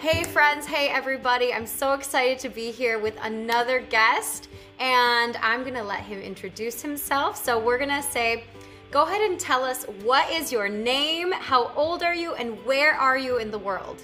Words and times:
Hey 0.00 0.24
friends, 0.24 0.64
hey 0.64 0.88
everybody. 0.88 1.52
I'm 1.52 1.66
so 1.66 1.92
excited 1.92 2.38
to 2.38 2.48
be 2.48 2.70
here 2.70 2.98
with 2.98 3.18
another 3.20 3.80
guest 3.80 4.48
and 4.78 5.36
I'm 5.42 5.62
gonna 5.62 5.84
let 5.84 6.00
him 6.00 6.18
introduce 6.20 6.80
himself. 6.80 7.36
So 7.36 7.58
we're 7.58 7.76
gonna 7.76 8.02
say, 8.02 8.44
go 8.90 9.02
ahead 9.02 9.30
and 9.30 9.38
tell 9.38 9.62
us 9.62 9.84
what 10.02 10.30
is 10.30 10.50
your 10.50 10.70
name, 10.70 11.32
how 11.32 11.70
old 11.76 12.02
are 12.02 12.14
you, 12.14 12.32
and 12.32 12.64
where 12.64 12.94
are 12.94 13.18
you 13.18 13.36
in 13.36 13.50
the 13.50 13.58
world? 13.58 14.00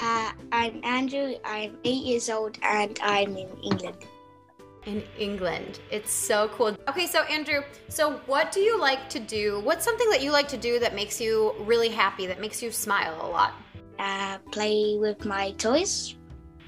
Uh, 0.00 0.32
I'm 0.50 0.84
Andrew, 0.84 1.34
I'm 1.44 1.78
eight 1.84 2.04
years 2.04 2.28
old, 2.28 2.58
and 2.60 2.98
I'm 3.04 3.36
in 3.36 3.56
England. 3.62 3.98
In 4.84 5.04
England. 5.16 5.78
It's 5.92 6.10
so 6.10 6.48
cool. 6.48 6.76
Okay, 6.88 7.06
so 7.06 7.22
Andrew, 7.22 7.62
so 7.88 8.14
what 8.26 8.50
do 8.50 8.58
you 8.58 8.80
like 8.80 9.08
to 9.10 9.20
do? 9.20 9.60
What's 9.60 9.84
something 9.84 10.10
that 10.10 10.22
you 10.22 10.32
like 10.32 10.48
to 10.48 10.56
do 10.56 10.80
that 10.80 10.92
makes 10.92 11.20
you 11.20 11.54
really 11.60 11.88
happy, 11.88 12.26
that 12.26 12.40
makes 12.40 12.60
you 12.60 12.72
smile 12.72 13.16
a 13.24 13.28
lot? 13.28 13.54
Uh, 13.98 14.38
play 14.50 14.96
with 14.98 15.24
my 15.24 15.52
toys. 15.52 16.16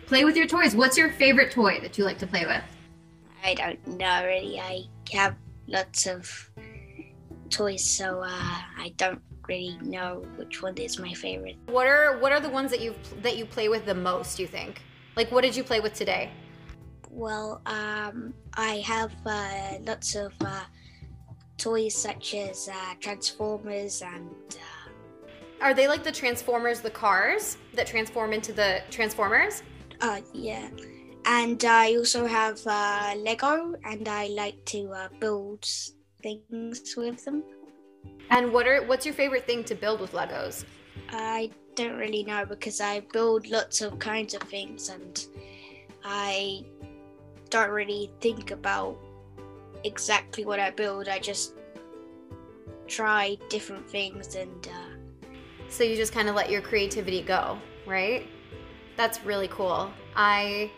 Play 0.06 0.24
with 0.24 0.36
your 0.36 0.46
toys. 0.46 0.74
What's 0.76 0.96
your 0.96 1.10
favorite 1.10 1.50
toy 1.50 1.80
that 1.80 1.98
you 1.98 2.04
like 2.04 2.18
to 2.18 2.26
play 2.26 2.46
with? 2.46 2.62
I 3.44 3.54
don't 3.54 3.86
know 3.86 4.24
really. 4.24 4.60
I 4.60 4.84
have 5.12 5.34
lots 5.66 6.06
of 6.06 6.50
toys, 7.50 7.84
so 7.84 8.20
uh, 8.20 8.28
I 8.28 8.92
don't 8.96 9.20
really 9.48 9.78
know 9.82 10.24
which 10.36 10.62
one 10.62 10.76
is 10.78 10.98
my 10.98 11.12
favorite. 11.12 11.56
What 11.66 11.86
are 11.86 12.18
what 12.18 12.32
are 12.32 12.40
the 12.40 12.48
ones 12.48 12.70
that 12.70 12.80
you 12.80 12.94
that 13.22 13.36
you 13.36 13.46
play 13.46 13.68
with 13.68 13.84
the 13.84 13.94
most? 13.94 14.38
You 14.38 14.46
think? 14.46 14.82
Like, 15.16 15.32
what 15.32 15.42
did 15.42 15.56
you 15.56 15.64
play 15.64 15.80
with 15.80 15.94
today? 15.94 16.30
Well, 17.10 17.62
um, 17.66 18.34
I 18.54 18.82
have 18.86 19.12
uh, 19.24 19.78
lots 19.80 20.14
of 20.14 20.32
uh, 20.40 20.64
toys 21.56 21.96
such 21.96 22.34
as 22.34 22.68
uh, 22.68 22.94
Transformers 23.00 24.02
and. 24.02 24.30
Are 25.60 25.74
they 25.74 25.88
like 25.88 26.04
the 26.04 26.12
Transformers, 26.12 26.80
the 26.80 26.90
cars 26.90 27.56
that 27.74 27.86
transform 27.86 28.32
into 28.32 28.52
the 28.52 28.82
Transformers? 28.90 29.62
Uh, 30.00 30.20
yeah. 30.32 30.68
And 31.24 31.64
I 31.64 31.96
also 31.96 32.26
have 32.26 32.60
uh, 32.66 33.14
Lego, 33.16 33.74
and 33.84 34.06
I 34.06 34.28
like 34.28 34.64
to 34.66 34.92
uh, 34.92 35.08
build 35.18 35.66
things 36.22 36.94
with 36.96 37.24
them. 37.24 37.42
And 38.30 38.52
what 38.52 38.66
are 38.66 38.84
what's 38.86 39.06
your 39.06 39.14
favorite 39.14 39.46
thing 39.46 39.64
to 39.64 39.74
build 39.74 40.00
with 40.00 40.12
Legos? 40.12 40.64
I 41.10 41.50
don't 41.74 41.96
really 41.96 42.24
know 42.24 42.44
because 42.44 42.80
I 42.80 43.00
build 43.12 43.48
lots 43.48 43.80
of 43.80 43.98
kinds 43.98 44.34
of 44.34 44.42
things, 44.42 44.88
and 44.88 45.26
I 46.04 46.64
don't 47.50 47.70
really 47.70 48.10
think 48.20 48.50
about 48.50 48.96
exactly 49.84 50.44
what 50.44 50.60
I 50.60 50.70
build. 50.70 51.08
I 51.08 51.18
just 51.18 51.54
try 52.86 53.36
different 53.48 53.88
things, 53.88 54.34
and 54.36 54.68
uh, 54.68 54.85
So 55.68 55.84
you 55.84 55.96
just 55.96 56.12
kind 56.12 56.28
of 56.28 56.34
let 56.34 56.50
your 56.50 56.60
creativity 56.60 57.22
go, 57.22 57.58
right? 57.86 58.26
That's 58.96 59.24
really 59.24 59.48
cool. 59.48 59.90
I 60.14 60.70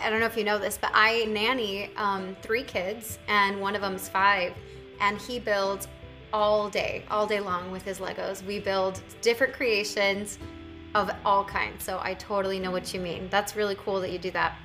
I 0.00 0.10
don't 0.10 0.20
know 0.20 0.26
if 0.26 0.36
you 0.36 0.44
know 0.44 0.58
this, 0.58 0.78
but 0.80 0.90
I 0.94 1.24
nanny 1.24 1.90
um, 1.96 2.36
three 2.40 2.62
kids, 2.62 3.18
and 3.26 3.60
one 3.60 3.74
of 3.74 3.80
them's 3.80 4.08
five, 4.08 4.54
and 5.00 5.20
he 5.20 5.40
builds 5.40 5.88
all 6.32 6.68
day, 6.68 7.04
all 7.10 7.26
day 7.26 7.40
long 7.40 7.72
with 7.72 7.82
his 7.82 7.98
Legos. 7.98 8.44
We 8.44 8.60
build 8.60 9.02
different 9.22 9.52
creations 9.54 10.38
of 10.94 11.10
all 11.24 11.44
kinds. 11.44 11.82
So 11.82 11.98
I 12.00 12.14
totally 12.14 12.60
know 12.60 12.70
what 12.70 12.94
you 12.94 13.00
mean. 13.00 13.28
That's 13.28 13.56
really 13.56 13.74
cool 13.74 14.00
that 14.00 14.12
you 14.12 14.18
do 14.18 14.30
that. 14.32 14.56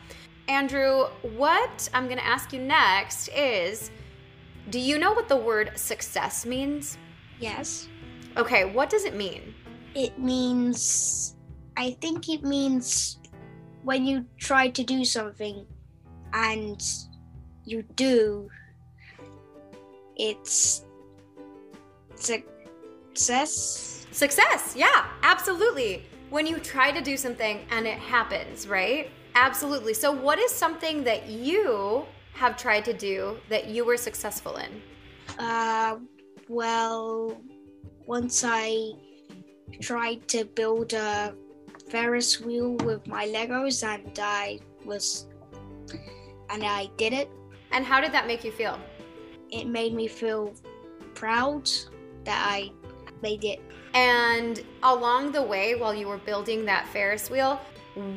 Andrew, 0.47 1.05
what 1.21 1.89
I'm 1.93 2.05
going 2.05 2.19
to 2.19 2.25
ask 2.25 2.53
you 2.53 2.59
next 2.59 3.29
is 3.29 3.89
do 4.69 4.79
you 4.79 4.97
know 4.99 5.13
what 5.13 5.27
the 5.27 5.35
word 5.35 5.71
success 5.75 6.45
means? 6.45 6.97
yes, 7.39 7.89
Okay, 8.35 8.65
what 8.65 8.89
does 8.89 9.05
it 9.05 9.13
mean? 9.13 9.53
It 9.95 10.17
means. 10.19 11.35
I 11.75 11.91
think 12.01 12.29
it 12.29 12.43
means 12.43 13.17
when 13.83 14.05
you 14.05 14.25
try 14.37 14.69
to 14.69 14.83
do 14.83 15.03
something 15.03 15.65
and 16.33 16.81
you 17.65 17.83
do, 17.95 18.49
it's 20.15 20.85
success. 22.15 24.05
Success, 24.11 24.75
yeah, 24.75 25.07
absolutely. 25.23 26.05
When 26.29 26.45
you 26.45 26.59
try 26.59 26.91
to 26.91 27.01
do 27.01 27.17
something 27.17 27.65
and 27.71 27.87
it 27.87 27.97
happens, 27.97 28.67
right? 28.67 29.09
Absolutely. 29.35 29.93
So, 29.93 30.11
what 30.11 30.39
is 30.39 30.51
something 30.51 31.03
that 31.03 31.27
you 31.27 32.05
have 32.33 32.57
tried 32.57 32.85
to 32.85 32.93
do 32.93 33.37
that 33.49 33.67
you 33.67 33.85
were 33.85 33.97
successful 33.97 34.57
in? 34.57 34.81
Uh, 35.39 35.97
well, 36.47 37.41
once 38.05 38.43
I 38.45 38.93
tried 39.81 40.27
to 40.29 40.45
build 40.45 40.93
a 40.93 41.33
Ferris 41.89 42.39
wheel 42.41 42.73
with 42.75 43.05
my 43.07 43.25
Legos, 43.27 43.83
and 43.83 44.17
I 44.19 44.59
was, 44.85 45.27
and 46.49 46.63
I 46.63 46.89
did 46.97 47.13
it. 47.13 47.29
And 47.71 47.85
how 47.85 47.99
did 48.01 48.11
that 48.11 48.27
make 48.27 48.43
you 48.43 48.51
feel? 48.51 48.79
It 49.51 49.67
made 49.67 49.93
me 49.93 50.07
feel 50.07 50.53
proud 51.13 51.69
that 52.25 52.45
I 52.49 52.71
made 53.21 53.43
it. 53.43 53.61
And 53.93 54.63
along 54.81 55.31
the 55.31 55.41
way, 55.41 55.75
while 55.75 55.93
you 55.93 56.07
were 56.07 56.17
building 56.17 56.65
that 56.65 56.87
Ferris 56.87 57.29
wheel, 57.29 57.59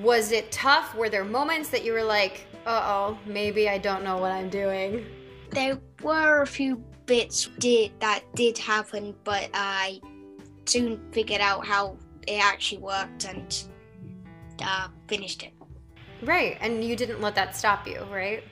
was 0.02 0.32
it 0.32 0.50
tough? 0.50 0.94
Were 0.94 1.08
there 1.08 1.24
moments 1.24 1.68
that 1.70 1.84
you 1.84 1.92
were 1.92 2.04
like, 2.04 2.46
uh 2.66 2.82
oh, 2.84 3.18
maybe 3.26 3.68
I 3.68 3.78
don't 3.78 4.02
know 4.02 4.16
what 4.16 4.32
I'm 4.32 4.48
doing? 4.48 5.04
There 5.50 5.78
were 6.02 6.42
a 6.42 6.46
few 6.46 6.82
bits 7.04 7.48
did 7.58 7.92
that 8.00 8.24
did 8.34 8.58
happen, 8.58 9.14
but 9.24 9.50
I 9.54 10.00
soon 10.66 11.00
figured 11.12 11.40
out 11.40 11.66
how 11.66 11.96
it 12.26 12.42
actually 12.42 12.78
worked 12.78 13.24
and 13.24 13.64
uh, 14.62 14.88
finished 15.08 15.42
it. 15.42 15.52
Right, 16.22 16.56
and 16.60 16.82
you 16.82 16.96
didn't 16.96 17.20
let 17.20 17.34
that 17.34 17.54
stop 17.54 17.86
you, 17.86 18.00
right? 18.10 18.42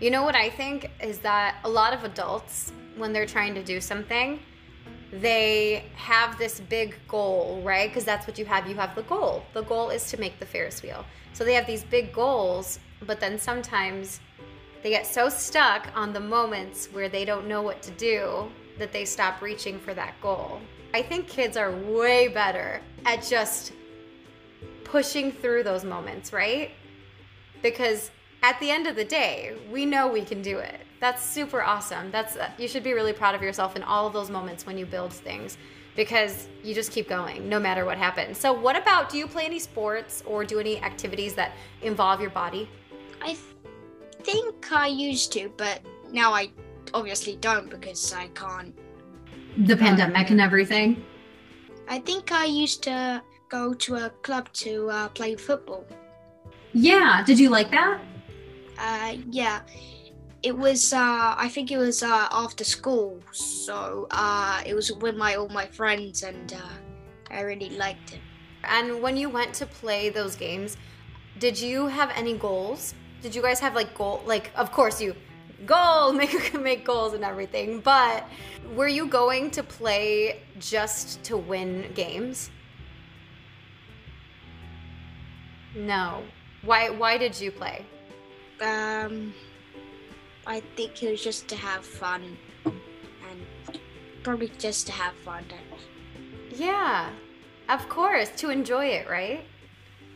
You 0.00 0.10
know 0.10 0.22
what 0.22 0.36
I 0.36 0.50
think 0.50 0.90
is 1.02 1.18
that 1.20 1.56
a 1.64 1.68
lot 1.68 1.94
of 1.94 2.04
adults, 2.04 2.72
when 2.96 3.12
they're 3.12 3.26
trying 3.26 3.54
to 3.54 3.62
do 3.62 3.80
something, 3.80 4.40
they 5.10 5.84
have 5.94 6.36
this 6.36 6.60
big 6.60 6.96
goal, 7.08 7.62
right? 7.64 7.88
Because 7.88 8.04
that's 8.04 8.26
what 8.26 8.38
you 8.38 8.44
have. 8.44 8.68
You 8.68 8.74
have 8.74 8.94
the 8.94 9.02
goal. 9.02 9.44
The 9.54 9.62
goal 9.62 9.90
is 9.90 10.10
to 10.10 10.20
make 10.20 10.38
the 10.38 10.46
Ferris 10.46 10.82
wheel. 10.82 11.04
So 11.32 11.44
they 11.44 11.54
have 11.54 11.66
these 11.66 11.84
big 11.84 12.12
goals, 12.12 12.78
but 13.06 13.20
then 13.20 13.38
sometimes 13.38 14.20
they 14.82 14.90
get 14.90 15.06
so 15.06 15.28
stuck 15.28 15.88
on 15.94 16.12
the 16.12 16.20
moments 16.20 16.88
where 16.92 17.08
they 17.08 17.24
don't 17.24 17.46
know 17.46 17.62
what 17.62 17.82
to 17.82 17.90
do 17.92 18.50
that 18.78 18.92
they 18.92 19.04
stop 19.04 19.40
reaching 19.40 19.78
for 19.78 19.94
that 19.94 20.14
goal. 20.20 20.60
I 20.96 21.02
think 21.02 21.28
kids 21.28 21.58
are 21.58 21.72
way 21.72 22.28
better 22.28 22.80
at 23.04 23.22
just 23.22 23.74
pushing 24.82 25.30
through 25.30 25.62
those 25.62 25.84
moments, 25.84 26.32
right? 26.32 26.70
Because 27.60 28.10
at 28.42 28.58
the 28.60 28.70
end 28.70 28.86
of 28.86 28.96
the 28.96 29.04
day, 29.04 29.58
we 29.70 29.84
know 29.84 30.08
we 30.08 30.24
can 30.24 30.40
do 30.40 30.56
it. 30.56 30.80
That's 30.98 31.22
super 31.22 31.62
awesome. 31.62 32.10
That's 32.10 32.38
you 32.56 32.66
should 32.66 32.82
be 32.82 32.94
really 32.94 33.12
proud 33.12 33.34
of 33.34 33.42
yourself 33.42 33.76
in 33.76 33.82
all 33.82 34.06
of 34.06 34.14
those 34.14 34.30
moments 34.30 34.64
when 34.64 34.78
you 34.78 34.86
build 34.86 35.12
things 35.12 35.58
because 35.96 36.48
you 36.64 36.74
just 36.74 36.92
keep 36.92 37.10
going 37.10 37.46
no 37.46 37.60
matter 37.60 37.84
what 37.84 37.98
happens. 37.98 38.38
So 38.38 38.54
what 38.54 38.74
about 38.74 39.10
do 39.10 39.18
you 39.18 39.26
play 39.26 39.44
any 39.44 39.58
sports 39.58 40.22
or 40.24 40.46
do 40.46 40.60
any 40.60 40.82
activities 40.82 41.34
that 41.34 41.52
involve 41.82 42.22
your 42.22 42.30
body? 42.30 42.70
I 43.20 43.26
th- 43.26 43.38
think 44.22 44.72
I 44.72 44.86
used 44.86 45.30
to, 45.32 45.52
but 45.58 45.82
now 46.10 46.32
I 46.32 46.48
obviously 46.94 47.36
don't 47.36 47.68
because 47.68 48.14
I 48.14 48.28
can't. 48.28 48.74
The 49.56 49.76
pandemic 49.76 50.30
and 50.30 50.40
everything. 50.40 51.04
I 51.88 51.98
think 52.00 52.32
I 52.32 52.44
used 52.44 52.82
to 52.84 53.22
go 53.48 53.72
to 53.72 53.94
a 53.96 54.10
club 54.22 54.52
to 54.54 54.90
uh, 54.90 55.08
play 55.10 55.36
football. 55.36 55.84
Yeah, 56.72 57.22
did 57.24 57.38
you 57.38 57.48
like 57.48 57.70
that? 57.70 58.00
Uh, 58.78 59.16
yeah, 59.30 59.60
it 60.42 60.56
was. 60.56 60.92
Uh, 60.92 61.34
I 61.38 61.48
think 61.48 61.70
it 61.70 61.78
was 61.78 62.02
uh, 62.02 62.28
after 62.30 62.64
school, 62.64 63.20
so 63.32 64.06
uh, 64.10 64.62
it 64.66 64.74
was 64.74 64.92
with 64.92 65.16
my 65.16 65.36
all 65.36 65.48
my 65.48 65.66
friends, 65.66 66.22
and 66.22 66.52
uh, 66.52 66.76
I 67.30 67.40
really 67.40 67.70
liked 67.70 68.12
it. 68.14 68.20
And 68.64 69.00
when 69.00 69.16
you 69.16 69.30
went 69.30 69.54
to 69.54 69.66
play 69.66 70.10
those 70.10 70.36
games, 70.36 70.76
did 71.38 71.58
you 71.58 71.86
have 71.86 72.10
any 72.14 72.36
goals? 72.36 72.94
Did 73.22 73.34
you 73.34 73.42
guys 73.42 73.60
have 73.60 73.74
like 73.74 73.94
goal 73.94 74.22
like 74.26 74.50
of 74.56 74.70
course 74.72 75.00
you 75.00 75.14
goal 75.64 76.12
make 76.20 76.52
make 76.54 76.84
goals 76.84 77.14
and 77.14 77.24
everything, 77.24 77.80
but 77.80 78.24
were 78.74 78.88
you 78.88 79.06
going 79.06 79.50
to 79.52 79.62
play 79.62 80.40
just 80.58 81.22
to 81.24 81.36
win 81.36 81.90
games? 81.94 82.50
No. 85.74 86.22
Why 86.62 86.90
why 86.90 87.18
did 87.18 87.38
you 87.40 87.50
play? 87.50 87.84
Um, 88.60 89.34
I 90.46 90.60
think 90.76 91.02
it 91.02 91.10
was 91.10 91.22
just 91.22 91.48
to 91.48 91.56
have 91.56 91.84
fun, 91.84 92.36
and 92.64 93.78
probably 94.22 94.50
just 94.58 94.86
to 94.86 94.92
have 94.92 95.14
fun. 95.14 95.44
And, 95.50 96.58
Yeah. 96.58 97.10
Of 97.68 97.88
course, 97.88 98.30
to 98.36 98.50
enjoy 98.50 98.86
it, 98.86 99.08
right? 99.08 99.44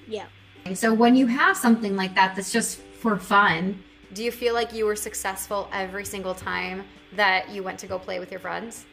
yeah. 0.06 0.26
So 0.74 0.94
when 0.94 1.16
you 1.16 1.26
have 1.26 1.56
something 1.56 1.96
like 1.96 2.14
that 2.14 2.36
that's 2.36 2.52
just 2.52 2.78
for 2.78 3.16
fun, 3.16 3.82
do 4.12 4.24
you 4.24 4.32
feel 4.32 4.54
like 4.54 4.72
you 4.72 4.86
were 4.86 4.96
successful 4.96 5.68
every 5.72 6.04
single 6.04 6.34
time 6.34 6.84
that 7.12 7.50
you 7.50 7.62
went 7.62 7.78
to 7.80 7.86
go 7.86 7.98
play 7.98 8.18
with 8.18 8.30
your 8.30 8.40
friends? 8.40 8.86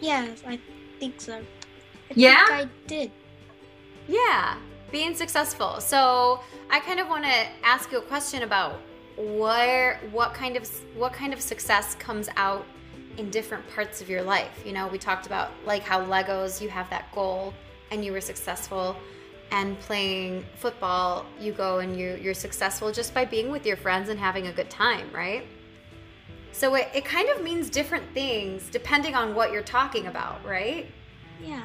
Yes, 0.00 0.42
I 0.46 0.58
think 0.98 1.20
so. 1.20 1.38
I 1.38 1.42
Yeah? 2.14 2.46
think 2.46 2.70
I 2.70 2.86
did. 2.86 3.12
Yeah, 4.08 4.56
being 4.90 5.14
successful. 5.14 5.80
So 5.80 6.40
I 6.70 6.80
kind 6.80 7.00
of 7.00 7.08
want 7.08 7.24
to 7.24 7.46
ask 7.64 7.90
you 7.92 7.98
a 7.98 8.02
question 8.02 8.42
about 8.42 8.80
where 9.16 10.00
what 10.10 10.34
kind 10.34 10.56
of 10.56 10.68
what 10.96 11.12
kind 11.12 11.32
of 11.32 11.40
success 11.40 11.94
comes 11.96 12.28
out 12.36 12.64
in 13.18 13.30
different 13.30 13.68
parts 13.74 14.00
of 14.00 14.08
your 14.08 14.22
life. 14.22 14.62
You 14.64 14.72
know, 14.72 14.86
we 14.88 14.98
talked 14.98 15.26
about 15.26 15.50
like 15.66 15.82
how 15.82 16.04
Legos, 16.04 16.60
you 16.60 16.68
have 16.68 16.88
that 16.90 17.12
goal 17.14 17.52
and 17.90 18.04
you 18.04 18.12
were 18.12 18.20
successful 18.20 18.96
and 19.50 19.78
playing 19.80 20.44
football, 20.56 21.26
you 21.40 21.52
go 21.52 21.80
and 21.80 21.98
you 21.98 22.18
you're 22.22 22.34
successful 22.34 22.92
just 22.92 23.12
by 23.14 23.24
being 23.24 23.50
with 23.50 23.66
your 23.66 23.76
friends 23.76 24.08
and 24.08 24.18
having 24.18 24.46
a 24.46 24.52
good 24.52 24.70
time, 24.70 25.08
right? 25.12 25.44
So 26.52 26.74
it, 26.74 26.88
it 26.94 27.04
kind 27.04 27.28
of 27.28 27.42
means 27.42 27.70
different 27.70 28.04
things 28.12 28.68
depending 28.70 29.14
on 29.14 29.34
what 29.34 29.52
you're 29.52 29.62
talking 29.62 30.06
about, 30.06 30.44
right? 30.44 30.86
Yeah. 31.42 31.64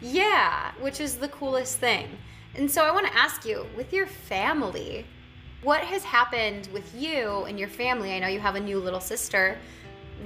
Yeah, 0.00 0.72
which 0.80 1.00
is 1.00 1.16
the 1.16 1.28
coolest 1.28 1.78
thing. 1.78 2.08
And 2.54 2.70
so 2.70 2.84
I 2.84 2.90
want 2.90 3.06
to 3.06 3.16
ask 3.16 3.44
you 3.44 3.66
with 3.76 3.92
your 3.92 4.06
family, 4.06 5.06
what 5.62 5.80
has 5.80 6.04
happened 6.04 6.68
with 6.72 6.94
you 6.94 7.44
and 7.48 7.58
your 7.58 7.68
family? 7.68 8.12
I 8.12 8.18
know 8.18 8.28
you 8.28 8.40
have 8.40 8.54
a 8.54 8.60
new 8.60 8.78
little 8.78 9.00
sister. 9.00 9.58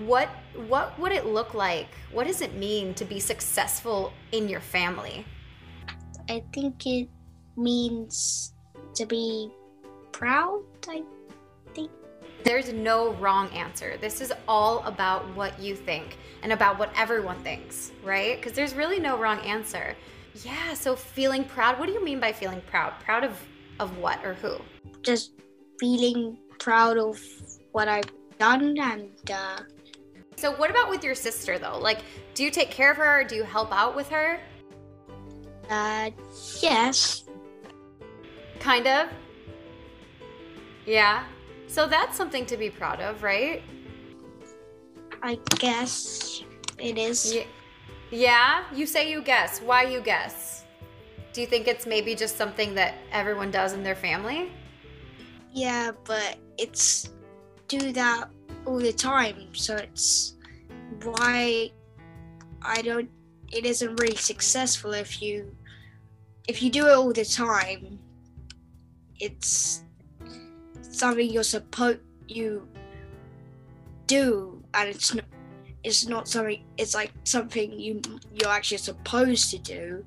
What 0.05 0.29
what 0.67 0.99
would 0.99 1.13
it 1.13 1.27
look 1.27 1.55
like? 1.55 1.89
What 2.13 2.27
does 2.27 2.41
it 2.41 2.55
mean 2.55 2.93
to 2.95 3.05
be 3.05 3.21
successful 3.21 4.13
in 4.33 4.49
your 4.49 4.61
family? 4.61 5.25
I 6.29 6.43
think 6.53 6.87
it 6.87 7.09
means 7.57 8.53
to 8.95 9.07
be 9.07 9.51
proud, 10.13 10.63
I 10.89 11.03
think. 11.75 11.91
There's 12.45 12.73
no 12.73 13.15
wrong 13.15 13.49
answer. 13.51 13.97
This 14.01 14.21
is 14.21 14.33
all 14.47 14.85
about 14.85 15.27
what 15.35 15.59
you 15.59 15.75
think 15.75 16.19
and 16.43 16.53
about 16.53 16.79
what 16.79 16.91
everyone 16.97 17.39
thinks, 17.43 17.93
right? 18.05 18.37
Because 18.37 18.53
there's 18.53 18.75
really 18.75 18.99
no 18.99 19.19
wrong 19.19 19.41
answer. 19.41 19.97
Yeah, 20.45 20.75
so 20.75 20.95
feeling 20.95 21.45
proud. 21.45 21.79
What 21.79 21.87
do 21.87 21.93
you 21.93 22.05
mean 22.05 22.21
by 22.21 22.33
feeling 22.33 22.61
proud? 22.67 22.93
Proud 23.01 23.25
of 23.25 23.33
of 23.81 23.97
what 23.99 24.25
or 24.25 24.35
who? 24.35 24.57
Just 25.03 25.33
feeling 25.81 26.37
proud 26.59 26.99
of 26.99 27.21
what 27.73 27.89
I've 27.89 28.11
done 28.39 28.77
and 28.79 29.11
uh, 29.31 29.59
So 30.37 30.53
what 30.57 30.71
about 30.71 30.91
with 30.91 31.03
your 31.05 31.15
sister 31.15 31.59
though? 31.59 31.79
Like, 31.79 32.01
do 32.35 32.45
you 32.45 32.51
take 32.51 32.71
care 32.71 32.91
of 32.91 32.97
her? 32.97 33.21
or 33.21 33.25
Do 33.25 33.37
you 33.37 33.45
help 33.45 33.73
out 33.73 33.95
with 33.97 34.09
her? 34.11 34.41
Uh 35.70 36.11
yes. 36.61 37.25
Kind 38.61 38.87
of. 38.87 39.09
Yeah. 40.87 41.25
So 41.67 41.87
that's 41.87 42.17
something 42.17 42.47
to 42.47 42.56
be 42.56 42.70
proud 42.70 43.00
of, 43.00 43.23
right? 43.23 43.62
I 45.23 45.38
guess 45.59 46.43
it 46.79 46.97
is. 46.97 47.35
Yeah. 47.35 47.44
Yeah? 48.11 48.65
You 48.75 48.87
say 48.87 49.11
you 49.11 49.23
guess. 49.23 49.61
Why 49.61 49.82
you 49.82 50.00
guess? 50.00 50.65
Do 51.32 51.41
you 51.43 51.47
think 51.47 51.69
it's 51.69 51.87
maybe 51.87 52.14
just 52.14 52.37
something 52.37 52.75
that 52.75 52.94
everyone 53.12 53.50
does 53.50 53.73
in 53.73 53.82
their 53.82 53.94
family? 53.94 54.50
Yeah, 55.53 55.93
but 56.05 56.38
it's 56.56 57.11
do 57.69 57.93
that 57.93 58.31
all 58.64 58.79
the 58.79 58.93
time, 58.93 59.49
so 59.53 59.76
it's 59.76 60.35
why 61.05 61.71
I 62.62 62.82
don't. 62.82 63.11
It 63.50 63.65
isn't 63.65 63.97
really 64.00 64.17
successful 64.17 64.93
if 64.93 65.23
you 65.23 65.55
if 66.47 66.62
you 66.62 66.71
do 66.71 66.87
it 66.87 66.95
all 66.95 67.12
the 67.12 67.25
time. 67.25 67.99
It's 69.21 69.83
something 70.83 71.31
you're 71.31 71.43
supposed 71.43 72.00
you 72.29 72.69
do, 74.06 74.62
and 74.75 74.89
it's 74.89 75.15
not. 75.15 75.25
It's 75.85 76.06
not 76.06 76.29
something. 76.29 76.62
It's 76.77 76.95
like 76.95 77.12
something 77.25 77.73
you 77.79 78.03
you're 78.35 78.50
actually 78.50 78.79
supposed 78.79 79.50
to 79.50 79.59
do, 79.59 80.05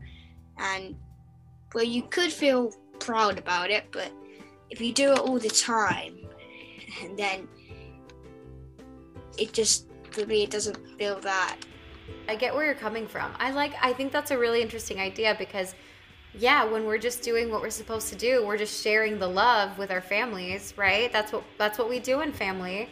and 0.58 0.96
well, 1.74 1.84
you 1.84 2.04
could 2.04 2.32
feel 2.32 2.74
proud 3.00 3.40
about 3.40 3.72
it, 3.72 3.86
but 3.92 4.12
if 4.70 4.82
you 4.82 4.94
do 4.94 5.14
it 5.14 5.20
all 5.20 5.40
the 5.40 5.50
time, 5.50 6.18
and 7.02 7.18
then 7.18 7.48
it 9.38 9.54
just 9.54 9.88
for 10.12 10.26
me 10.26 10.44
it 10.44 10.52
doesn't 10.52 10.78
feel 10.98 11.20
that. 11.22 11.58
I 12.28 12.36
get 12.36 12.54
where 12.54 12.66
you're 12.66 12.76
coming 12.76 13.08
from. 13.08 13.34
I 13.40 13.52
like 13.52 13.74
I 13.82 13.94
think 13.94 14.12
that's 14.12 14.32
a 14.32 14.38
really 14.38 14.62
interesting 14.62 15.00
idea 15.00 15.36
because 15.38 15.76
yeah, 16.34 16.64
when 16.64 16.86
we're 16.86 16.98
just 16.98 17.22
doing 17.24 17.52
what 17.52 17.62
we're 17.62 17.70
supposed 17.70 18.08
to 18.10 18.16
do, 18.16 18.46
we're 18.46 18.58
just 18.58 18.82
sharing 18.82 19.20
the 19.20 19.28
love 19.28 19.78
with 19.78 19.92
our 19.92 20.02
families, 20.02 20.74
right? 20.78 21.12
That's 21.12 21.32
what 21.32 21.44
that's 21.58 21.78
what 21.78 21.90
we 21.90 22.00
do 22.00 22.22
in 22.22 22.32
family. 22.32 22.90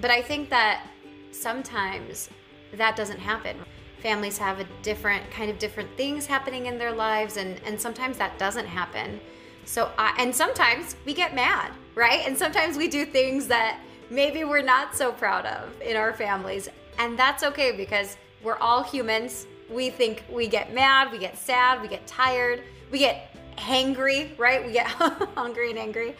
But 0.00 0.10
I 0.10 0.22
think 0.22 0.50
that 0.50 0.86
sometimes 1.30 2.28
that 2.74 2.96
doesn't 2.96 3.18
happen. 3.18 3.56
Families 4.00 4.36
have 4.38 4.58
a 4.58 4.66
different 4.82 5.30
kind 5.30 5.50
of 5.50 5.58
different 5.58 5.96
things 5.96 6.26
happening 6.26 6.66
in 6.66 6.76
their 6.78 6.92
lives 6.92 7.36
and 7.36 7.60
and 7.64 7.80
sometimes 7.80 8.18
that 8.18 8.38
doesn't 8.38 8.66
happen. 8.66 9.20
So 9.64 9.90
I 9.96 10.14
and 10.18 10.34
sometimes 10.34 10.96
we 11.06 11.14
get 11.14 11.34
mad, 11.34 11.70
right? 11.94 12.26
And 12.26 12.36
sometimes 12.36 12.76
we 12.76 12.88
do 12.88 13.06
things 13.06 13.46
that 13.46 13.78
maybe 14.10 14.44
we're 14.44 14.62
not 14.62 14.94
so 14.94 15.12
proud 15.12 15.46
of 15.46 15.80
in 15.80 15.96
our 15.96 16.12
families. 16.12 16.68
And 16.98 17.18
that's 17.18 17.42
okay 17.42 17.72
because 17.72 18.16
we're 18.42 18.58
all 18.58 18.82
humans. 18.82 19.46
We 19.70 19.90
think 19.90 20.24
we 20.30 20.48
get 20.48 20.74
mad, 20.74 21.10
we 21.12 21.18
get 21.18 21.38
sad, 21.38 21.80
we 21.80 21.88
get 21.88 22.06
tired, 22.06 22.62
we 22.90 22.98
get 22.98 23.36
hangry, 23.56 24.36
right? 24.38 24.64
We 24.64 24.72
get 24.72 24.86
hungry 24.88 25.70
and 25.70 25.78
angry. 25.78 26.16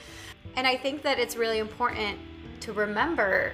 And 0.56 0.66
I 0.66 0.76
think 0.76 1.02
that 1.02 1.18
it's 1.18 1.36
really 1.36 1.58
important 1.58 2.18
to 2.60 2.72
remember 2.72 3.52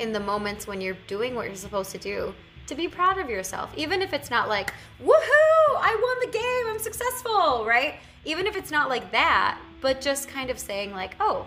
in 0.00 0.12
the 0.12 0.20
moments 0.20 0.66
when 0.66 0.80
you're 0.80 0.96
doing 1.06 1.34
what 1.34 1.46
you're 1.46 1.54
supposed 1.54 1.90
to 1.92 1.98
do 1.98 2.34
to 2.66 2.74
be 2.74 2.88
proud 2.88 3.18
of 3.18 3.28
yourself. 3.28 3.70
Even 3.76 4.02
if 4.02 4.12
it's 4.12 4.30
not 4.30 4.48
like, 4.48 4.72
woohoo, 5.02 5.76
I 5.76 5.96
won 6.02 6.30
the 6.30 6.38
game, 6.38 6.66
I'm 6.66 6.78
successful, 6.78 7.64
right? 7.66 7.96
Even 8.24 8.46
if 8.46 8.56
it's 8.56 8.70
not 8.70 8.88
like 8.88 9.10
that, 9.12 9.58
but 9.80 10.00
just 10.00 10.28
kind 10.28 10.50
of 10.50 10.58
saying, 10.58 10.92
like, 10.92 11.14
oh, 11.20 11.46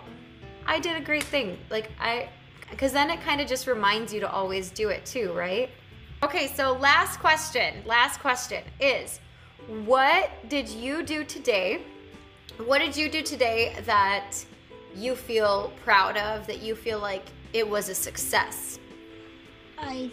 I 0.64 0.78
did 0.78 0.96
a 0.96 1.04
great 1.04 1.24
thing. 1.24 1.58
Like, 1.70 1.90
I, 2.00 2.28
because 2.70 2.92
then 2.92 3.10
it 3.10 3.20
kind 3.20 3.40
of 3.40 3.48
just 3.48 3.66
reminds 3.66 4.12
you 4.12 4.20
to 4.20 4.30
always 4.30 4.70
do 4.70 4.90
it 4.90 5.04
too, 5.04 5.32
right? 5.32 5.70
Okay, 6.20 6.48
so 6.48 6.72
last 6.72 7.20
question, 7.20 7.82
last 7.86 8.18
question 8.18 8.64
is 8.80 9.20
what 9.84 10.30
did 10.48 10.68
you 10.68 11.04
do 11.04 11.22
today? 11.22 11.82
What 12.64 12.80
did 12.80 12.96
you 12.96 13.08
do 13.08 13.22
today 13.22 13.76
that 13.84 14.32
you 14.96 15.14
feel 15.14 15.72
proud 15.84 16.16
of, 16.16 16.44
that 16.48 16.60
you 16.60 16.74
feel 16.74 16.98
like 16.98 17.24
it 17.52 17.68
was 17.68 17.88
a 17.88 17.94
success? 17.94 18.80
I 19.78 20.10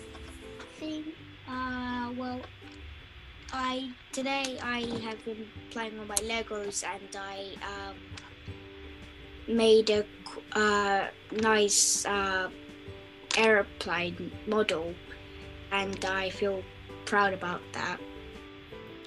think. 0.79 1.07
Uh, 1.49 2.11
well, 2.15 2.39
I 3.51 3.89
today 4.11 4.59
I 4.61 4.81
have 5.01 5.25
been 5.25 5.47
playing 5.71 5.97
with 5.97 6.07
my 6.07 6.15
Legos 6.17 6.83
and 6.83 7.15
I 7.15 7.55
um, 7.63 7.95
made 9.47 9.89
a 9.89 10.05
uh, 10.53 11.07
nice 11.31 12.05
uh, 12.05 12.49
airplane 13.37 14.31
model, 14.45 14.93
and 15.71 16.03
I 16.05 16.29
feel 16.29 16.63
proud 17.05 17.33
about 17.33 17.61
that. 17.73 17.99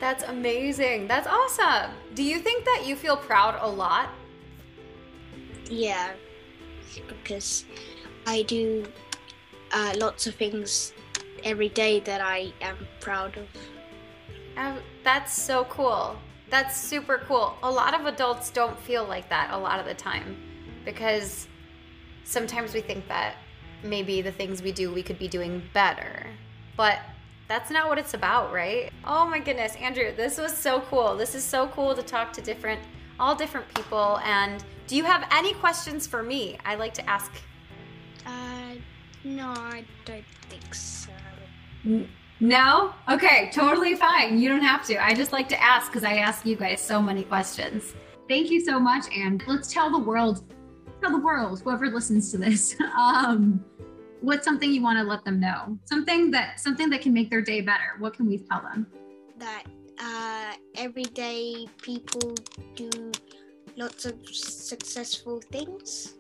That's 0.01 0.23
amazing. 0.25 1.09
That's 1.09 1.27
awesome. 1.27 1.91
Do 2.15 2.23
you 2.23 2.39
think 2.39 2.65
that 2.65 2.85
you 2.87 2.95
feel 2.95 3.17
proud 3.17 3.59
a 3.61 3.69
lot? 3.69 4.11
Yeah, 5.69 6.13
because 7.09 7.65
I 8.27 8.43
do 8.43 8.87
uh, 9.73 9.95
lots 9.99 10.27
of 10.27 10.35
things 10.35 10.93
every 11.45 11.69
day 11.69 12.01
that 12.01 12.21
I 12.21 12.53
am 12.61 12.77
proud 13.01 13.37
of. 13.37 13.47
Uh, 14.57 14.77
that's 15.05 15.33
so 15.33 15.65
cool. 15.65 16.17
That's 16.51 16.81
super 16.81 17.19
cool. 17.27 17.57
A 17.63 17.71
lot 17.71 17.99
of 17.99 18.07
adults 18.07 18.51
don't 18.51 18.79
feel 18.81 19.05
like 19.05 19.29
that 19.29 19.51
a 19.53 19.59
lot 19.59 19.79
of 19.79 19.87
the 19.87 19.95
time 19.95 20.37
because 20.85 21.47
sometimes 22.25 22.73
we 22.73 22.81
think 22.81 23.07
that 23.09 23.37
maybe 23.83 24.23
the 24.23 24.33
things 24.33 24.63
we 24.63 24.73
do 24.73 24.93
we 24.93 25.03
could 25.03 25.19
be 25.19 25.29
doing 25.29 25.63
better. 25.73 26.27
But 26.79 27.01
that's 27.49 27.71
not 27.71 27.89
what 27.89 27.99
it's 27.99 28.15
about, 28.15 28.53
right? 28.53 28.91
Oh 29.05 29.27
my 29.29 29.41
goodness, 29.41 29.75
Andrew, 29.77 30.15
this 30.15 30.39
was 30.39 30.57
so 30.57 30.81
cool. 30.83 31.17
This 31.17 31.35
is 31.35 31.43
so 31.43 31.67
cool 31.69 31.95
to 31.95 32.03
talk 32.03 32.33
to 32.35 32.41
different 32.41 32.81
all 33.21 33.35
different 33.35 33.67
people 33.75 34.21
and 34.25 34.65
do 34.87 34.95
you 34.95 35.03
have 35.03 35.27
any 35.33 35.53
questions 35.55 36.07
for 36.07 36.23
me? 36.23 36.57
I 36.65 36.77
like 36.77 36.95
to 36.95 37.11
ask 37.11 37.33
Uh, 38.25 38.75
no, 39.25 39.49
I 39.49 39.85
don't 40.05 40.25
think 40.49 40.73
so. 40.73 41.11
No? 42.39 42.95
Okay, 43.11 43.51
totally 43.53 43.97
fine. 43.97 44.39
You 44.39 44.49
don't 44.49 44.63
have 44.63 44.87
to. 44.87 45.05
I 45.05 45.15
just 45.15 45.33
like 45.33 45.49
to 45.49 45.61
ask 45.61 45.91
because 45.91 46.05
I 46.05 46.19
ask 46.19 46.47
you 46.47 46.55
guys 46.55 46.81
so 46.81 47.03
many 47.03 47.25
questions. 47.25 47.95
Thank 48.29 48.51
you 48.51 48.61
so 48.61 48.79
much, 48.79 49.07
and 49.13 49.43
let's 49.49 49.73
tell 49.73 49.91
the 49.91 49.99
world, 49.99 50.45
tell 51.03 51.11
the 51.11 51.19
world, 51.19 51.61
whoever 51.63 51.87
listens 51.87 52.31
to 52.31 52.39
this, 52.39 52.77
um, 52.97 53.65
what's 54.21 54.45
something 54.45 54.73
you 54.73 54.83
want 54.83 54.99
to 54.99 55.05
let 55.05 55.25
them 55.25 55.41
know? 55.41 55.79
Something 55.85 56.31
that 56.33 56.61
something 56.61 56.91
that 56.91 57.01
can 57.01 57.13
make 57.13 57.31
their 57.31 57.43
day 57.43 57.61
better. 57.61 57.97
What 57.99 58.15
can 58.15 58.27
we 58.27 58.39
tell 58.39 58.63
them? 58.63 58.87
That 59.39 59.65
uh, 60.01 60.55
everyday 60.77 61.67
people 61.83 62.35
do 62.75 63.13
lots 63.77 64.05
of 64.05 64.15
successful 64.31 65.41
things. 65.51 66.15